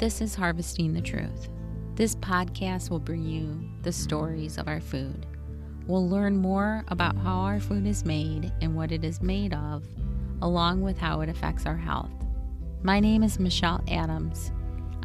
[0.00, 1.50] This is Harvesting the Truth.
[1.94, 5.26] This podcast will bring you the stories of our food.
[5.86, 9.84] We'll learn more about how our food is made and what it is made of,
[10.40, 12.08] along with how it affects our health.
[12.82, 14.52] My name is Michelle Adams.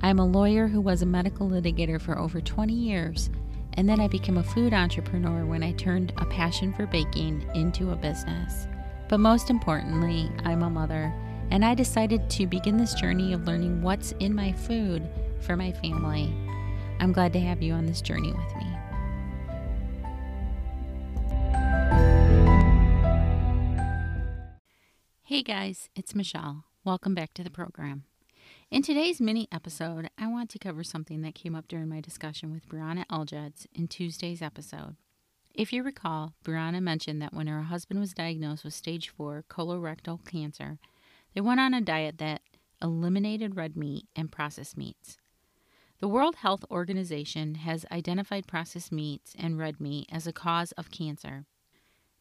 [0.01, 3.29] I'm a lawyer who was a medical litigator for over 20 years,
[3.73, 7.91] and then I became a food entrepreneur when I turned a passion for baking into
[7.91, 8.65] a business.
[9.09, 11.13] But most importantly, I'm a mother
[11.51, 15.07] and I decided to begin this journey of learning what's in my food
[15.41, 16.33] for my family.
[16.99, 18.71] I'm glad to have you on this journey with me.
[25.23, 26.65] Hey guys, it's Michelle.
[26.83, 28.03] Welcome back to the program.
[28.71, 32.51] In today's mini episode, I want to cover something that came up during my discussion
[32.51, 34.95] with Brianna Elgeds in Tuesday's episode.
[35.53, 40.25] If you recall, Brianna mentioned that when her husband was diagnosed with stage 4 colorectal
[40.25, 40.79] cancer,
[41.35, 42.41] they went on a diet that
[42.81, 45.17] eliminated red meat and processed meats.
[45.99, 50.91] The World Health Organization has identified processed meats and red meat as a cause of
[50.91, 51.45] cancer.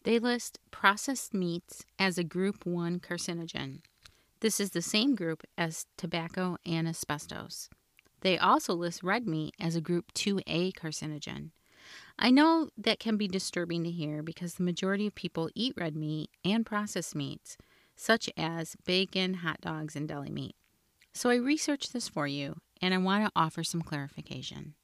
[0.03, 3.81] They list processed meats as a group 1 carcinogen.
[4.41, 7.71] This is the same group as tobacco and asbestos.
[8.21, 11.51] They also list red meat as a group 2A carcinogen.
[12.19, 15.95] I know that can be disturbing to hear because the majority of people eat red
[15.95, 17.57] meat and processed meats
[17.97, 20.57] such as bacon, hot dogs, and deli meat.
[21.13, 24.75] So I researched this for you, and I want to offer some clarification.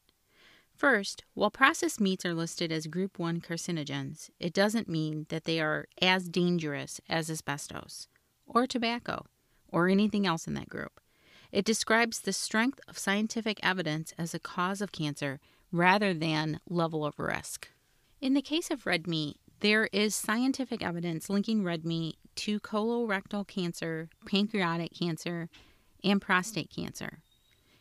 [0.77, 5.61] First, while processed meats are listed as group 1 carcinogens, it doesn't mean that they
[5.61, 8.09] are as dangerous as asbestos,
[8.47, 9.27] or tobacco,
[9.69, 11.01] or anything else in that group.
[11.53, 15.41] It describes the strength of scientific evidence as a cause of cancer
[15.73, 17.69] rather than level of risk.
[18.21, 23.47] In the case of red meat, there is scientific evidence linking red meat to colorectal
[23.47, 25.49] cancer, pancreatic cancer,
[26.03, 27.21] and prostate cancer.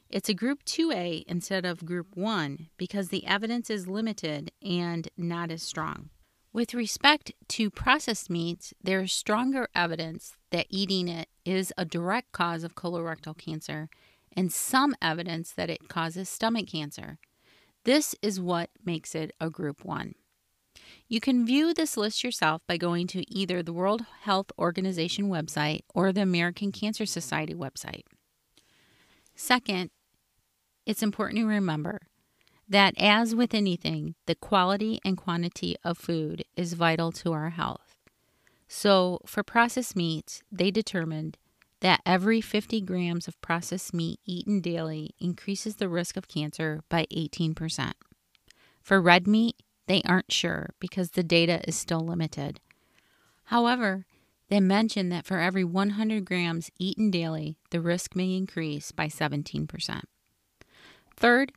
[0.09, 5.52] It's a group 2A instead of group 1 because the evidence is limited and not
[5.52, 6.09] as strong.
[6.52, 12.31] With respect to processed meats, there is stronger evidence that eating it is a direct
[12.31, 13.88] cause of colorectal cancer
[14.36, 17.20] and some evidence that it causes stomach cancer.
[17.86, 20.16] This is what makes it a group 1.
[21.08, 25.82] You can view this list yourself by going to either the World Health Organization website
[25.94, 28.04] or the American Cancer Society website.
[29.36, 29.90] Second,
[30.86, 32.02] it's important to remember
[32.68, 37.96] that, as with anything, the quality and quantity of food is vital to our health.
[38.68, 41.38] So, for processed meats, they determined
[41.82, 47.06] that every 50 grams of processed meat eaten daily increases the risk of cancer by
[47.12, 47.94] 18%.
[48.82, 49.56] For red meat,
[49.90, 52.60] they aren't sure because the data is still limited.
[53.46, 54.06] However,
[54.48, 60.02] they mention that for every 100 grams eaten daily, the risk may increase by 17%.
[61.18, 61.52] Third,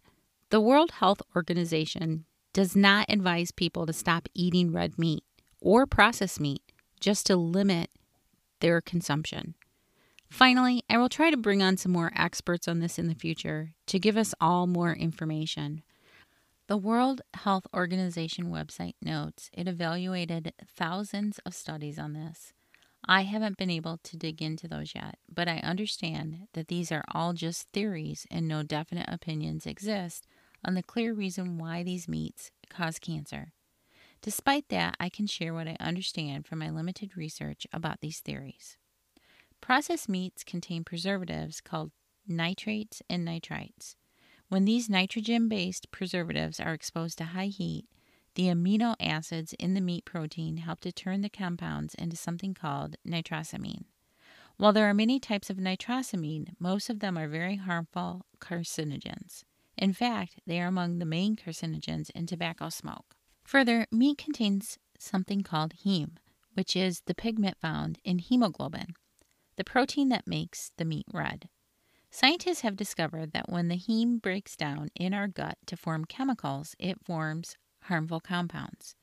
[0.48, 5.24] the World Health Organization does not advise people to stop eating red meat
[5.60, 6.62] or processed meat
[7.00, 7.90] just to limit
[8.60, 9.56] their consumption.
[10.30, 13.74] Finally, I will try to bring on some more experts on this in the future
[13.88, 15.82] to give us all more information.
[16.72, 22.54] The World Health Organization website notes it evaluated thousands of studies on this.
[23.04, 27.04] I haven't been able to dig into those yet, but I understand that these are
[27.14, 30.26] all just theories and no definite opinions exist
[30.64, 33.52] on the clear reason why these meats cause cancer.
[34.22, 38.78] Despite that, I can share what I understand from my limited research about these theories.
[39.60, 41.90] Processed meats contain preservatives called
[42.26, 43.94] nitrates and nitrites.
[44.52, 47.86] When these nitrogen based preservatives are exposed to high heat,
[48.34, 52.96] the amino acids in the meat protein help to turn the compounds into something called
[53.02, 53.84] nitrosamine.
[54.58, 59.44] While there are many types of nitrosamine, most of them are very harmful carcinogens.
[59.78, 63.16] In fact, they are among the main carcinogens in tobacco smoke.
[63.44, 66.18] Further, meat contains something called heme,
[66.52, 68.96] which is the pigment found in hemoglobin,
[69.56, 71.48] the protein that makes the meat red.
[72.14, 76.76] Scientists have discovered that when the heme breaks down in our gut to form chemicals,
[76.78, 78.94] it forms harmful compounds.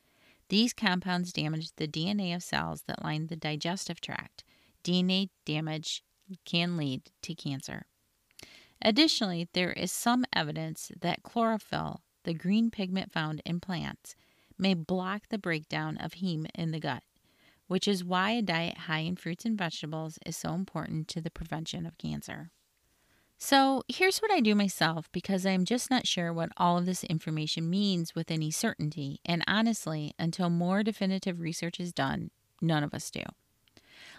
[0.50, 4.44] These compounds damage the DNA of cells that line the digestive tract.
[4.84, 6.04] DNA damage
[6.46, 7.88] can lead to cancer.
[8.80, 14.16] Additionally, there is some evidence that chlorophyll, the green pigment found in plants,
[14.56, 17.02] may block the breakdown of heme in the gut,
[17.66, 21.32] which is why a diet high in fruits and vegetables is so important to the
[21.32, 22.52] prevention of cancer.
[23.42, 27.06] So here's what I do myself because I'm just not sure what all of this
[27.06, 32.32] information means with any certainty, and honestly, until more definitive research is done,
[32.62, 33.24] none of us do.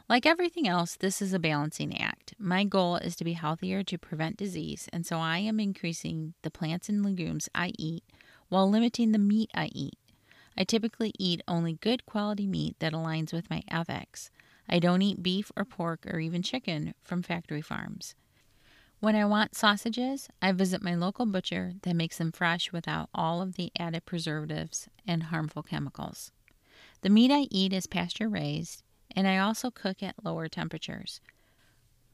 [0.08, 2.32] Like everything else, this is a balancing act.
[2.38, 6.50] My goal is to be healthier to prevent disease, and so I am increasing the
[6.50, 8.02] plants and legumes I eat
[8.48, 9.98] while limiting the meat I eat.
[10.56, 14.30] I typically eat only good quality meat that aligns with my ethics.
[14.66, 18.14] I don't eat beef or pork or even chicken from factory farms.
[19.00, 23.40] When I want sausages, I visit my local butcher that makes them fresh without all
[23.40, 26.32] of the added preservatives and harmful chemicals.
[27.00, 28.82] The meat I eat is pasture raised
[29.16, 31.20] and I also cook at lower temperatures.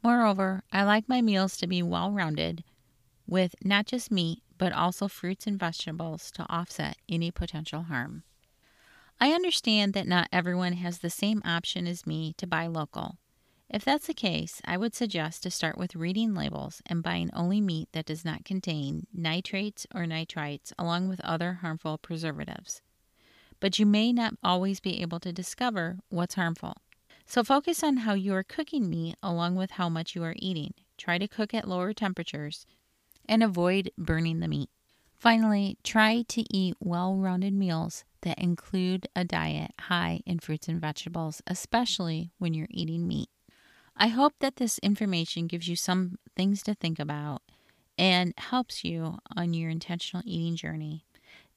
[0.02, 2.62] Moreover, I like my meals to be well rounded
[3.26, 8.22] with not just meat, but also fruits and vegetables to offset any potential harm.
[9.20, 13.16] I understand that not everyone has the same option as me to buy local.
[13.68, 17.60] If that's the case, I would suggest to start with reading labels and buying only
[17.60, 22.80] meat that does not contain nitrates or nitrites along with other harmful preservatives.
[23.58, 26.74] But you may not always be able to discover what's harmful.
[27.26, 30.72] So focus on how you are cooking meat along with how much you are eating.
[30.96, 32.66] Try to cook at lower temperatures
[33.28, 34.70] and avoid burning the meat.
[35.18, 40.80] Finally, try to eat well rounded meals that include a diet high in fruits and
[40.80, 43.28] vegetables, especially when you're eating meat.
[43.96, 47.42] I hope that this information gives you some things to think about
[47.96, 51.06] and helps you on your intentional eating journey.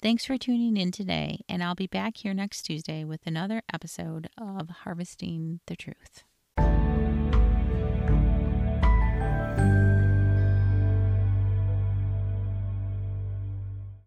[0.02, 4.30] Thanks for tuning in today, and I'll be back here next Tuesday with another episode
[4.38, 6.24] of Harvesting the Truth.